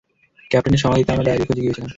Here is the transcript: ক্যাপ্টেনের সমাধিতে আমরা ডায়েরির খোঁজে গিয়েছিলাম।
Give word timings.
ক্যাপ্টেনের 0.51 0.81
সমাধিতে 0.83 1.11
আমরা 1.11 1.25
ডায়েরির 1.25 1.47
খোঁজে 1.47 1.61
গিয়েছিলাম। 1.61 1.89